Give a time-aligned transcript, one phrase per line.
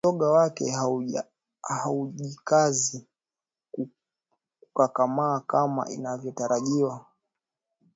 [0.03, 0.75] Mzoga wake
[1.67, 3.07] haujikazi
[4.73, 7.05] kukakamaa kama inavyotarajiwa